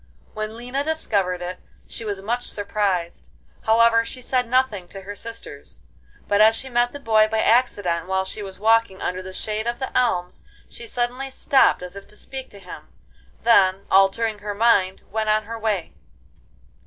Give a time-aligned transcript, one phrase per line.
[0.33, 3.29] When Lina discovered it she was much surprised.
[3.67, 5.81] However, she said nothing to her sisters,
[6.27, 9.67] but as she met the boy by accident while she was walking under the shade
[9.67, 12.87] of the elms, she suddenly stopped as if to speak to him;
[13.43, 15.93] then, altering her mind, went on her way.